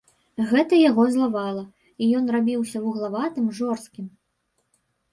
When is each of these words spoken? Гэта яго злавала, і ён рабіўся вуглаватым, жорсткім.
Гэта 0.53 0.79
яго 0.89 1.05
злавала, 1.17 1.63
і 2.01 2.09
ён 2.21 2.25
рабіўся 2.39 2.77
вуглаватым, 2.89 3.45
жорсткім. 3.63 4.13